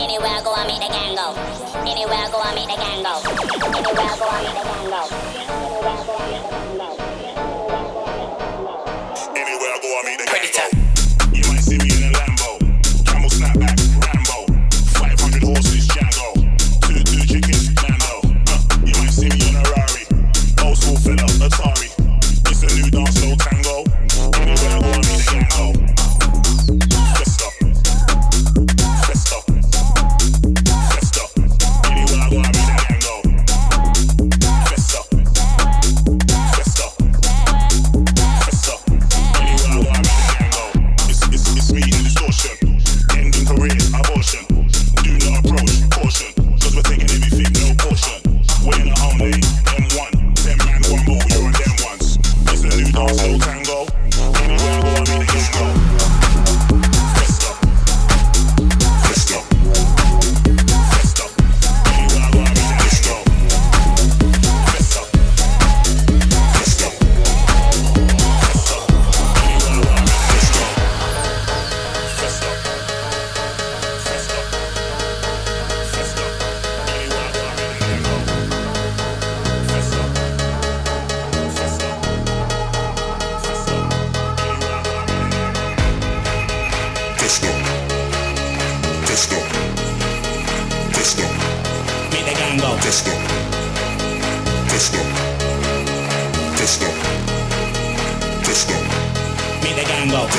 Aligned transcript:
Anywhere 0.00 0.28
I 0.28 0.42
go, 0.42 0.52
I 0.54 0.66
meet 0.66 0.78
a 0.78 0.88
gango. 0.92 1.34
Anywhere 1.86 2.14
I 2.14 2.30
go, 2.30 2.38
I 2.40 2.54
make 2.54 2.70
a 2.70 2.78
gango. 2.78 3.18
Anywhere 3.76 4.06
I 4.06 4.18
go, 4.18 4.26
I 4.28 4.42
the 4.44 4.52
gang 4.54 4.64
go. 4.64 4.77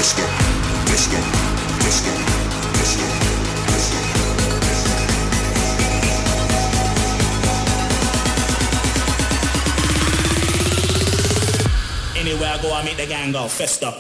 Biscuit, 0.09 0.25
biscuit, 0.88 1.24
biscuit. 1.84 2.18
Anywhere 12.18 12.50
I 12.50 12.58
go, 12.59 12.74
I 12.74 12.84
meet 12.84 12.97
the 12.97 13.06
gang 13.06 13.31
go 13.31 13.47
fist 13.47 13.84
up. 13.84 13.94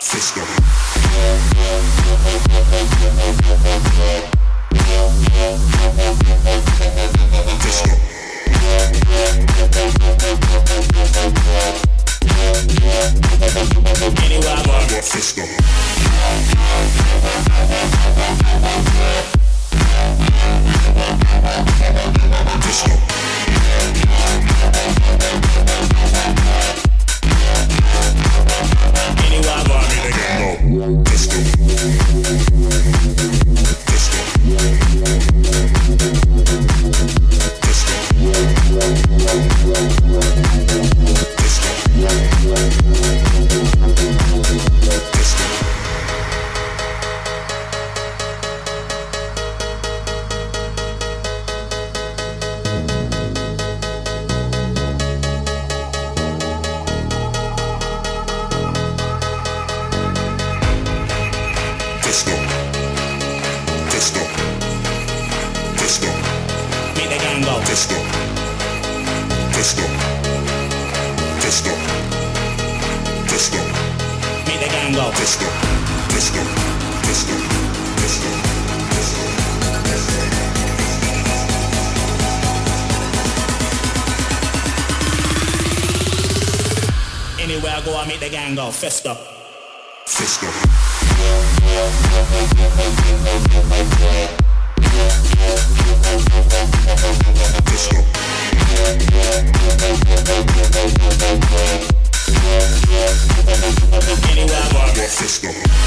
Fist 0.00 0.38
up. 0.38 0.46
Fist 7.62 7.88
up. 13.22 13.25
Anywhere 13.56 14.52
I 14.52 14.62
go, 14.64 14.72
I 14.72 14.86
go 14.86 15.00
fiscal. 15.00 15.46
I 87.98 88.06
make 88.06 88.20
the 88.20 88.28
gang 88.28 88.54
go 88.54 88.70
fist 88.70 89.06
up. 89.06 89.16
Fist 90.04 90.44
up. 90.44 90.52
Anywhere 104.30 104.60
I 104.62 104.70
go, 104.72 105.86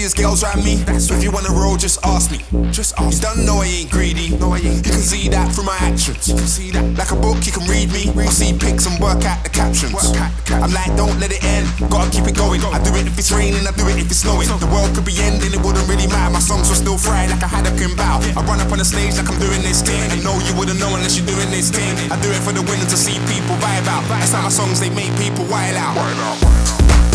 see 0.00 0.06
is 0.06 0.14
girls 0.14 0.42
around 0.42 0.64
me. 0.64 0.76
That's 0.88 1.10
if 1.10 1.22
you 1.22 1.30
wanna 1.30 1.52
roll, 1.52 1.76
just 1.76 1.98
ask 2.04 2.30
me. 2.30 2.40
Just 2.72 2.96
ask. 2.98 3.16
You 3.16 3.20
don't 3.20 3.44
know 3.44 3.60
I 3.60 3.66
ain't 3.66 3.90
greedy. 3.90 4.36
No, 4.36 4.52
I 4.52 4.58
ain't. 4.58 4.86
You 4.86 4.92
can 4.92 5.02
see 5.02 5.28
that 5.28 5.52
through 5.52 5.64
my 5.64 5.76
actions. 5.80 6.28
You 6.28 6.36
can 6.36 6.46
see 6.46 6.70
that. 6.72 6.84
Like 6.96 7.12
a 7.12 7.16
book, 7.16 7.44
you 7.44 7.52
can 7.52 7.66
read 7.68 7.92
me. 7.92 8.08
I 8.16 8.26
see 8.32 8.56
pics 8.56 8.86
and 8.86 8.96
work 9.00 9.24
out 9.24 9.42
the 9.44 9.50
captions. 9.50 9.92
Work 9.92 10.16
out 10.16 10.32
the 10.36 10.42
captions. 10.48 10.64
I'm 10.64 10.72
like, 10.72 10.92
don't 10.96 11.16
let 11.20 11.32
it 11.32 11.42
end. 11.44 11.66
Gotta 11.90 12.08
keep 12.10 12.26
it 12.26 12.36
going. 12.36 12.60
I 12.64 12.80
do 12.82 12.92
it 12.96 13.06
if 13.06 13.18
it's 13.18 13.32
raining. 13.32 13.64
I 13.66 13.72
do 13.76 13.84
it 13.88 13.98
if 14.00 14.08
it's 14.08 14.24
snowing. 14.24 14.48
The 14.48 14.70
world 14.72 14.94
could 14.94 15.04
be 15.04 15.16
ending. 15.20 15.52
It 15.52 15.60
wouldn't 15.60 15.86
really 15.88 16.08
matter. 16.08 16.32
My 16.32 16.40
songs 16.40 16.68
were 16.68 16.80
still 16.80 16.98
fried 16.98 17.30
like 17.30 17.42
I 17.42 17.50
had 17.50 17.66
a 17.66 17.72
bow. 17.96 18.20
I 18.36 18.40
run 18.48 18.60
up 18.60 18.72
on 18.72 18.78
the 18.78 18.88
stage 18.88 19.16
like 19.20 19.28
I'm 19.28 19.38
doing 19.38 19.62
this 19.62 19.82
thing. 19.82 20.00
You 20.16 20.22
know 20.24 20.36
you 20.46 20.54
wouldn't 20.56 20.80
know 20.80 20.92
unless 20.96 21.18
you're 21.18 21.28
doing 21.28 21.50
this 21.50 21.68
thing. 21.68 21.92
I 22.08 22.16
do 22.20 22.30
it 22.30 22.40
for 22.40 22.52
the 22.52 22.64
winner 22.64 22.88
to 22.88 22.96
see 22.96 23.18
people 23.28 23.56
vibe 23.60 23.88
out. 23.90 24.04
That's 24.08 24.32
how 24.32 24.42
my 24.42 24.52
songs 24.52 24.80
they 24.80 24.90
make 24.90 25.12
people 25.20 25.44
wild 25.50 25.76
out. 25.76 25.96
Wild 25.96 26.20
out. 26.24 27.09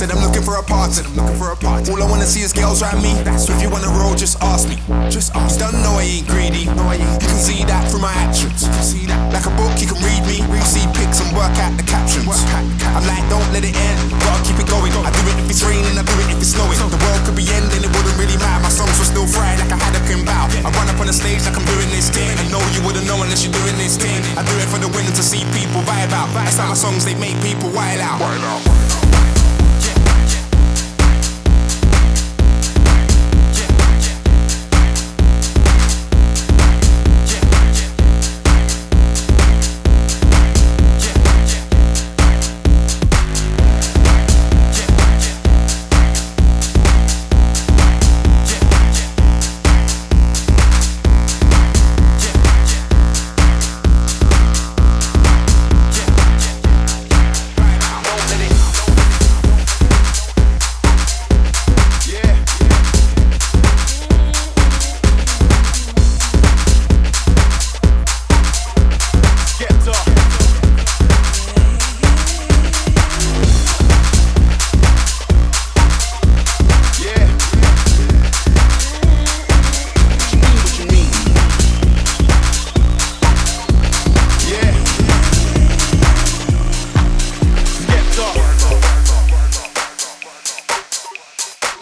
Said 0.00 0.12
I'm 0.12 0.24
looking 0.24 0.42
for 0.42 0.56
a 0.56 0.62
party. 0.62 1.02
I'm 1.04 1.14
looking 1.14 1.36
for 1.36 1.52
a 1.52 1.56
party. 1.56 1.92
All 1.92 2.02
I 2.02 2.08
wanna 2.08 2.24
see 2.24 2.40
is 2.40 2.54
girls 2.54 2.80
around 2.80 3.02
me. 3.02 3.12
That's 3.22 3.50
if 3.50 3.60
you 3.60 3.68
wanna 3.68 3.88
roll, 3.88 4.14
just 4.14 4.40
ask 4.42 4.66
me. 4.66 4.76
Just 5.10 5.34
ask. 5.34 5.58
Don't 5.58 5.74
know 5.82 5.98
I 5.98 6.04
ain't 6.04 6.26
greedy. 6.26 6.64
No, 6.72 6.84
I. 6.84 6.94
You 6.94 7.18
can 7.20 7.36
see 7.36 7.64
that 7.64 7.90
through 7.90 8.00
my 8.00 8.12
actions. 8.12 8.66
You 8.66 8.82
see 8.82 9.04
that 9.06 9.32
like 9.32 9.44
a 9.44 9.50
book. 9.60 9.76
You 9.80 9.88
can 9.88 10.00
read 10.00 10.24
me. 10.24 10.40
You 10.40 10.64
see 10.64 10.86
pics 10.94 11.20
and 11.20 11.36
work 11.36 11.52
out 11.58 11.76
the 11.76 11.82
captions. 11.82 12.28
I'm 12.96 13.04
like, 13.06 13.28
don't 13.28 13.52
let 13.52 13.64
it 13.64 13.76
end. 13.76 14.09
But 14.10 14.30
I 14.34 14.40
keep 14.42 14.58
it 14.58 14.68
going. 14.68 14.92
I 14.92 15.10
do 15.14 15.22
it 15.30 15.36
if 15.38 15.48
it's 15.50 15.62
raining, 15.62 15.94
I 15.96 16.02
do 16.02 16.14
it 16.20 16.28
if 16.34 16.38
it's 16.42 16.52
snowing. 16.52 16.76
The 16.76 16.98
world 16.98 17.22
could 17.24 17.38
be 17.38 17.46
ending, 17.54 17.82
it 17.82 17.92
wouldn't 17.94 18.18
really 18.18 18.36
matter. 18.42 18.62
My 18.62 18.72
songs 18.72 18.96
were 18.98 19.06
still 19.06 19.26
fried 19.26 19.58
like 19.62 19.70
I 19.70 19.78
had 19.78 19.94
a 19.94 20.02
pin 20.06 20.24
bow. 20.26 20.50
I 20.66 20.68
run 20.74 20.88
up 20.90 20.98
on 20.98 21.06
the 21.06 21.14
stage 21.14 21.46
like 21.46 21.56
I'm 21.56 21.66
doing 21.66 21.90
this 21.94 22.10
thing. 22.10 22.30
I 22.38 22.44
know 22.50 22.60
you 22.74 22.82
wouldn't 22.82 23.06
know 23.06 23.22
unless 23.22 23.46
you're 23.46 23.54
doing 23.54 23.76
this 23.78 23.96
thing. 23.96 24.18
I 24.34 24.42
do 24.42 24.54
it 24.58 24.68
for 24.68 24.82
the 24.82 24.90
winner 24.90 25.14
to 25.14 25.24
see 25.24 25.46
people 25.54 25.82
vibe 25.86 26.12
out. 26.12 26.28
That's 26.34 26.58
how 26.58 26.68
my 26.68 26.78
songs 26.78 27.04
they 27.04 27.14
make 27.14 27.38
people 27.40 27.70
wild 27.70 28.02
out. 28.02 28.18
Wild 28.18 28.42
out. 28.42 28.89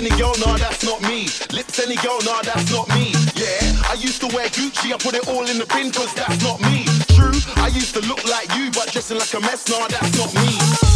any 0.00 0.10
girl, 0.18 0.32
nah, 0.38 0.56
that's 0.56 0.82
not 0.82 1.02
me. 1.02 1.24
Lips 1.52 1.78
any 1.78 1.96
girl, 1.96 2.18
nah, 2.24 2.40
that's 2.40 2.72
not 2.72 2.88
me. 2.88 3.12
Yeah, 3.36 3.60
I 3.84 3.96
used 3.98 4.20
to 4.22 4.28
wear 4.34 4.48
Gucci, 4.48 4.92
I 4.94 4.96
put 4.96 5.14
it 5.14 5.28
all 5.28 5.46
in 5.46 5.58
the 5.58 5.66
bin, 5.66 5.92
cause 5.92 6.12
that's 6.14 6.42
not 6.42 6.58
me. 6.62 6.84
True, 7.14 7.38
I 7.56 7.68
used 7.68 7.94
to 7.94 8.00
look 8.08 8.24
like 8.24 8.48
you, 8.56 8.70
but 8.70 8.90
dressing 8.92 9.18
like 9.18 9.32
a 9.34 9.40
mess, 9.40 9.68
nah, 9.68 9.88
that's 9.88 10.16
not 10.16 10.32
me. 10.34 10.89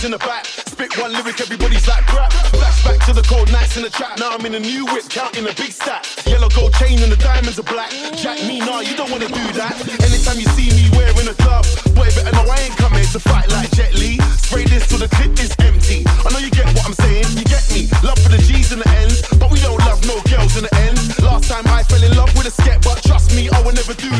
Front 0.00 0.14
in 0.14 0.18
the 0.18 0.26
back. 0.26 0.46
Spit 0.46 0.96
one 0.98 1.12
lyric, 1.12 1.40
everybody's 1.40 1.86
like 1.88 2.06
crap. 2.06 2.32
Flashback 2.52 3.04
to 3.06 3.12
the 3.12 3.22
cold 3.22 3.50
nights 3.52 3.76
in 3.76 3.82
the 3.82 3.90
trap. 3.90 4.18
Now 4.18 4.30
I'm 4.32 4.44
in 4.46 4.54
a 4.54 4.60
new 4.60 4.86
whip, 4.86 5.08
counting 5.08 5.44
a 5.44 5.52
big 5.52 5.72
stack. 5.72 6.04
Yellow 6.26 6.48
gold 6.48 6.72
chain 6.74 7.02
and 7.02 7.12
the 7.12 7.16
diamonds 7.16 7.58
are 7.58 7.68
black. 7.68 7.90
Jack 8.16 8.40
me, 8.46 8.60
nah, 8.60 8.80
you 8.80 8.96
don't 8.96 9.10
wanna 9.10 9.28
do 9.28 9.44
that. 9.60 9.74
Anytime 10.00 10.38
you 10.40 10.48
see 10.56 10.70
me 10.72 10.88
wearing 10.96 11.28
a 11.28 11.34
glove, 11.42 11.66
boy, 11.94 12.08
better 12.16 12.32
know 12.32 12.46
I 12.48 12.58
ain't 12.64 12.76
coming 12.76 13.04
to 13.12 13.20
fight 13.20 13.50
like 13.50 13.70
Jet 13.72 13.94
Li. 13.94 14.18
Spray 14.40 14.64
this 14.64 14.86
till 14.88 14.98
the 14.98 15.08
clip 15.08 15.32
is 15.38 15.52
empty. 15.60 16.04
I 16.06 16.28
know 16.32 16.40
you 16.40 16.50
get 16.50 16.66
what 16.76 16.86
I'm 16.86 16.94
saying, 16.94 17.26
you 17.36 17.44
get 17.44 17.64
me. 17.74 17.88
Love 18.02 18.18
for 18.18 18.30
the 18.30 18.38
G's 18.38 18.72
and 18.72 18.82
the 18.82 18.88
N's, 19.04 19.22
but 19.36 19.50
we 19.50 19.60
don't 19.60 19.78
love 19.84 20.00
no 20.06 20.16
girls 20.32 20.56
in 20.56 20.64
the 20.64 20.74
end. 20.88 20.98
Last 21.20 21.50
time 21.50 21.66
I 21.68 21.82
fell 21.84 22.02
in 22.02 22.16
love 22.16 22.32
with 22.36 22.48
a 22.48 22.54
sket, 22.54 22.82
but 22.82 23.02
trust 23.02 23.34
me, 23.36 23.50
I 23.50 23.60
will 23.62 23.76
never 23.76 23.94
do 23.94 24.10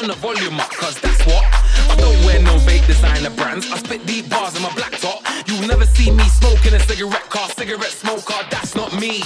turn 0.00 0.08
the 0.08 0.16
volume 0.16 0.58
up, 0.58 0.70
cause 0.70 0.98
that's 1.00 1.24
what. 1.26 1.44
I 1.90 1.96
don't 1.96 2.16
wear 2.24 2.40
no 2.42 2.58
fake 2.60 2.86
designer 2.86 3.30
brands, 3.30 3.70
I 3.70 3.76
spit 3.78 4.06
deep 4.06 4.30
bars 4.30 4.56
in 4.56 4.62
my 4.62 4.72
black 4.74 4.92
top. 4.92 5.20
You'll 5.46 5.66
never 5.66 5.84
see 5.84 6.10
me 6.10 6.24
smoking 6.24 6.74
a 6.74 6.80
cigarette 6.80 7.28
car, 7.28 7.48
cigarette 7.50 7.92
smoker, 7.92 8.40
that's 8.50 8.74
not 8.74 8.92
me. 8.98 9.20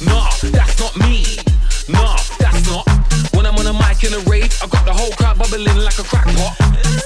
Nah, 0.00 0.30
that's 0.56 0.78
not 0.80 0.96
me. 0.96 1.24
Nah, 1.88 2.16
that's 2.38 2.64
not. 2.70 2.88
When 3.34 3.44
I'm 3.44 3.56
on 3.56 3.66
a 3.66 3.74
mic 3.74 4.04
in 4.04 4.14
a 4.14 4.22
rave, 4.30 4.52
I 4.62 4.66
got 4.68 4.84
the 4.86 4.94
whole 4.94 5.12
crowd 5.12 5.38
bubbling 5.38 5.80
like 5.84 5.98
a 5.98 6.04
crack 6.04 6.28
pot. 6.38 6.54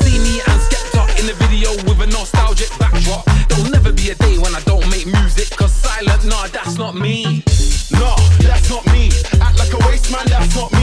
See 0.02 0.18
me 0.18 0.38
and 0.46 0.60
Skepta 0.66 1.02
in 1.18 1.26
the 1.26 1.34
video 1.42 1.70
with 1.88 2.00
a 2.00 2.06
nostalgic 2.06 2.70
backdrop. 2.78 3.24
There'll 3.48 3.70
never 3.70 3.92
be 3.92 4.10
a 4.10 4.14
day 4.14 4.38
when 4.38 4.54
I 4.54 4.60
don't 4.70 4.86
make 4.90 5.06
music, 5.06 5.50
cause 5.56 5.72
silent, 5.72 6.26
nah, 6.26 6.46
that's 6.46 6.78
not 6.78 6.94
me. 6.94 7.42
Nah, 7.90 8.16
that's 8.38 8.70
not 8.70 8.86
me. 8.94 9.10
Act 9.40 9.58
like 9.58 9.72
a 9.74 9.80
waste 9.88 10.12
man, 10.12 10.26
that's 10.26 10.54
not 10.54 10.70
me. 10.72 10.79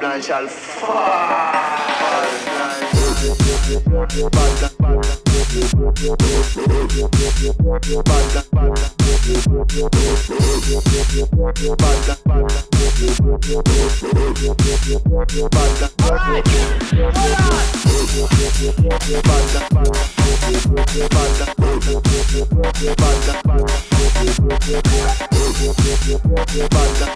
bad 0.00 0.24
shall 0.24 0.48
fall. 0.48 0.94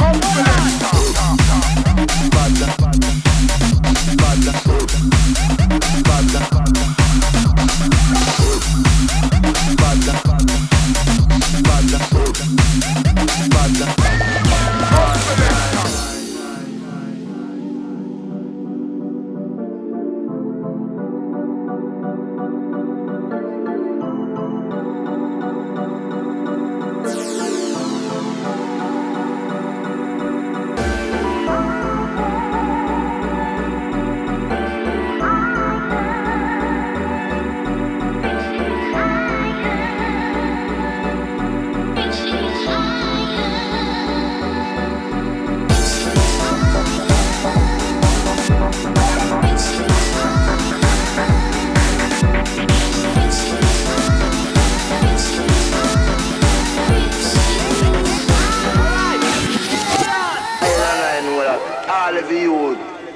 alright. 0.00 0.82
Oh, 0.84 0.91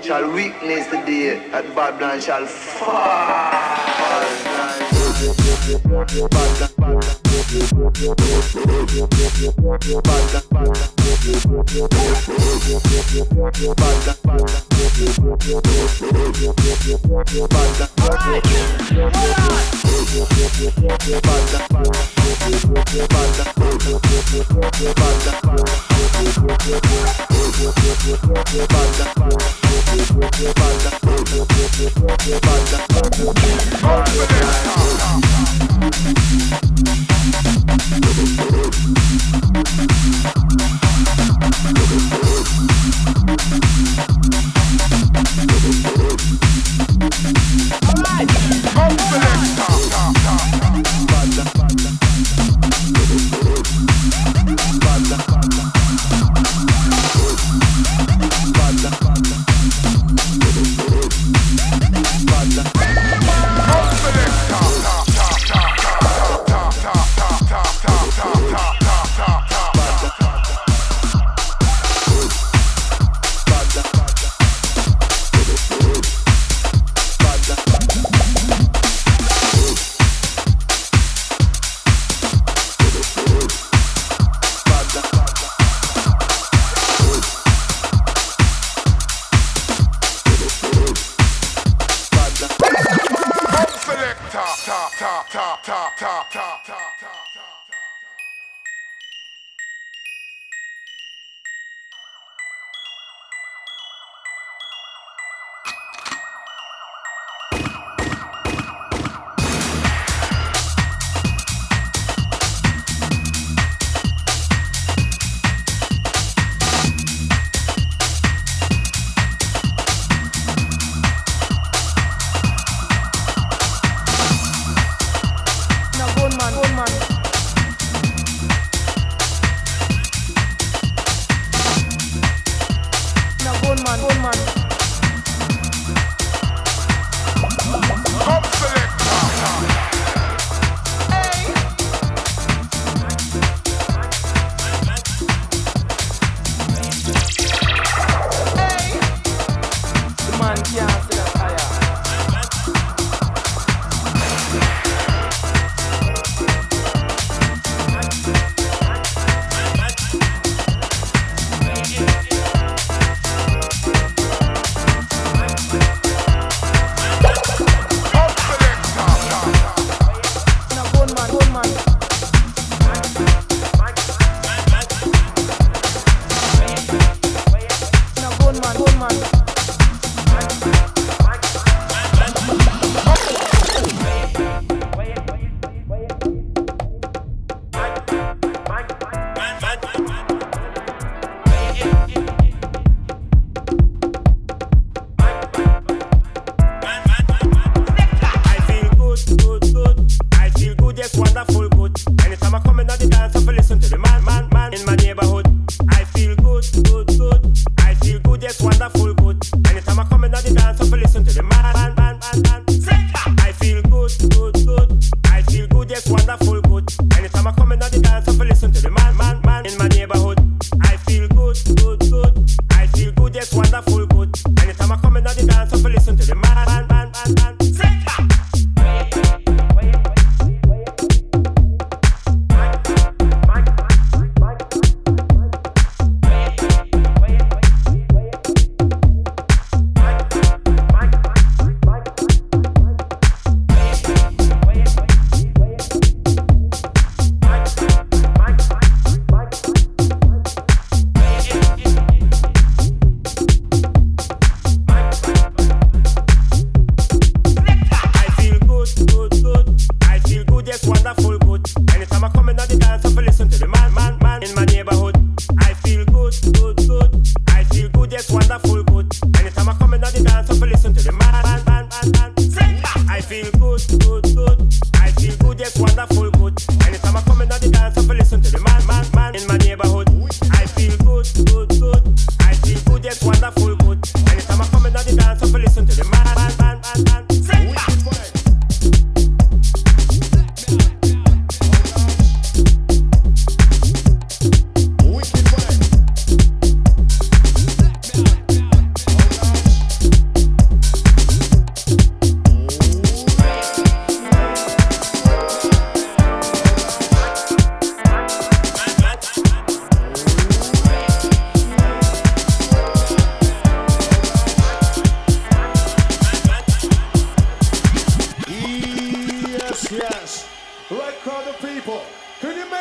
shall 0.06 0.32
witness 0.32 0.86
the 0.86 0.98
day 0.98 1.48
that 1.50 1.74
Babylon 1.74 2.20
shall 2.20 2.46
fall. 2.46 3.56
Alright, 47.88 48.30
open 48.76 49.22
it. 49.22 49.55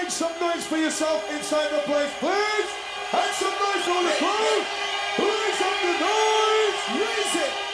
Make 0.06 0.12
some 0.12 0.40
noise 0.40 0.68
for 0.68 0.78
yourself 0.78 1.26
inside 1.34 1.68
the 1.72 1.80
place, 1.80 2.14
please? 2.20 2.70
And 3.12 3.32
some 3.34 3.50
noise 3.50 3.86
for 3.86 4.04
the 4.04 4.14
crew. 4.22 4.58
Raise 5.18 5.62
up 5.62 5.78
the 5.82 5.94
noise. 6.00 7.02
Raise 7.02 7.36
it. 7.44 7.65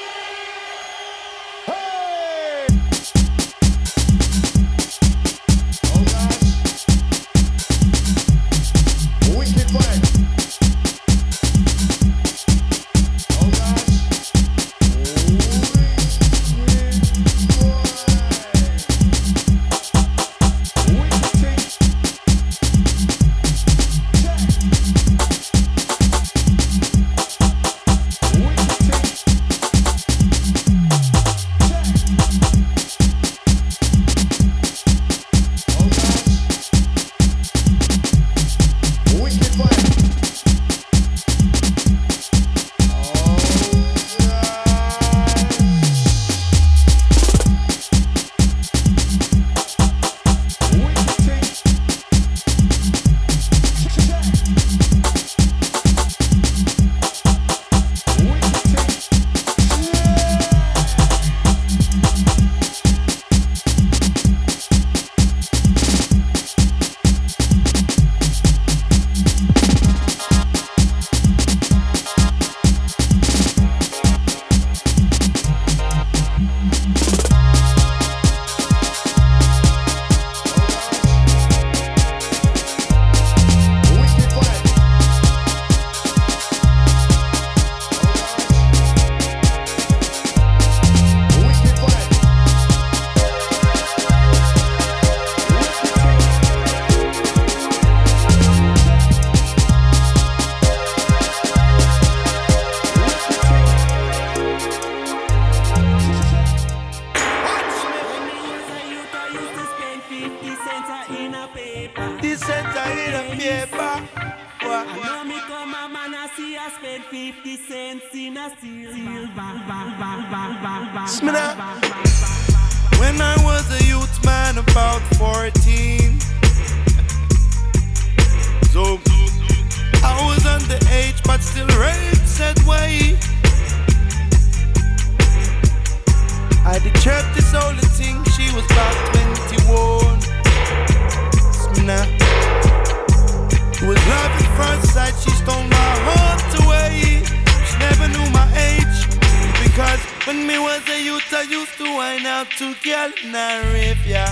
To 152.61 152.75
girl 152.83 153.11
in 153.23 153.33
a 153.33 153.73
rave, 153.73 154.05
yeah. 154.05 154.29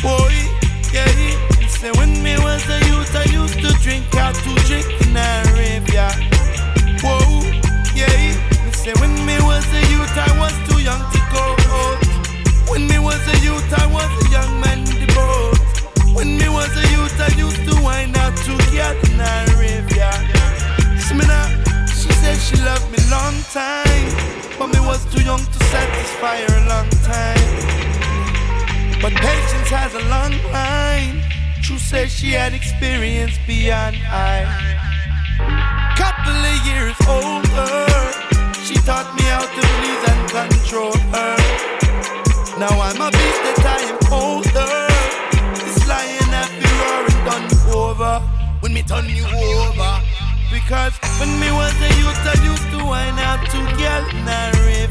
Boy, 0.00 0.32
yeah. 0.96 1.04
He 1.12 1.68
say 1.68 1.92
when 1.92 2.22
me 2.22 2.38
was 2.38 2.64
a 2.70 2.78
youth, 2.88 3.14
I 3.14 3.24
used 3.28 3.60
to 3.60 3.68
drink 3.84 4.08
out 4.16 4.34
to 4.34 4.54
drink 4.64 4.88
in 5.04 5.14
a 5.14 5.28
rave, 5.52 5.84
yeah. 5.92 6.08
Whoa, 7.04 7.44
yeah. 7.92 8.08
He 8.16 8.32
say 8.72 8.94
when 8.96 9.12
me 9.26 9.36
was 9.44 9.66
a 9.76 9.82
youth, 9.92 10.16
I 10.16 10.32
was 10.40 10.56
too 10.66 10.80
young 10.80 11.04
to 11.12 11.20
go 11.36 11.44
out. 11.68 12.00
When 12.70 12.88
me 12.88 12.98
was 12.98 13.20
a 13.28 13.36
youth, 13.44 13.68
I 13.76 13.92
was 13.92 14.08
a 14.24 14.30
young 14.32 14.60
man 14.64 14.80
boat. 15.12 15.60
When 16.16 16.38
me 16.38 16.48
was 16.48 16.72
a 16.72 16.86
youth, 16.96 17.20
I 17.20 17.28
used 17.36 17.60
to 17.68 17.76
wine 17.82 18.16
out 18.16 18.34
to 18.48 18.56
girl 18.72 18.96
in 19.04 19.20
a 19.20 19.32
rave, 19.60 19.84
yeah. 19.94 20.16
Smina, 20.96 21.40
she 21.92 22.08
said 22.24 22.38
she 22.40 22.56
loved 22.64 22.90
me 22.90 22.98
long 23.10 23.36
time, 23.52 24.43
but 24.58 24.68
me 24.68 24.80
was 24.80 25.04
too 25.12 25.22
young 25.22 25.38
to 25.38 25.64
satisfy 25.64 26.36
her 26.46 26.56
a 26.64 26.68
long 26.68 26.88
time. 27.02 27.50
But 29.02 29.12
patience 29.14 29.68
has 29.70 29.94
a 29.94 30.04
long 30.08 30.32
line. 30.52 31.22
True 31.62 31.78
says 31.78 32.12
she 32.12 32.30
had 32.30 32.54
experience 32.54 33.36
beyond 33.46 33.96
I. 34.08 34.46
Couple 35.96 36.36
of 36.52 36.58
years 36.66 36.96
older, 37.08 37.88
she 38.64 38.74
taught 38.86 39.08
me 39.16 39.24
how 39.24 39.44
to 39.44 39.62
please 39.76 40.02
and 40.10 40.22
control 40.30 40.96
her. 41.14 41.36
Now 42.58 42.74
I'm 42.80 43.00
a 43.00 43.10
beast 43.10 43.40
that 43.46 43.62
I 43.66 43.80
am 43.90 43.98
older. 44.12 44.74
This 45.64 45.88
lion 45.88 46.30
have 46.38 46.52
been 46.60 46.74
roaring 46.80 47.20
done 47.26 47.46
over. 47.74 48.20
When 48.60 48.72
me 48.72 48.82
turn 48.82 49.08
you 49.08 49.26
over. 49.26 50.03
Because 50.54 50.94
when 51.18 51.28
me 51.40 51.50
was 51.50 51.74
a 51.82 51.90
youth, 51.98 52.22
I 52.30 52.38
used 52.46 52.70
to 52.70 52.86
wind 52.86 53.18
out 53.18 53.42
to 53.50 53.58
girl 53.74 54.04
in 54.14 54.22
a 54.22 54.83